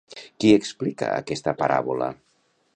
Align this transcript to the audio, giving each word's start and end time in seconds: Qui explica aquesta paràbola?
Qui 0.43 0.53
explica 0.59 1.11
aquesta 1.19 1.55
paràbola? 1.63 2.11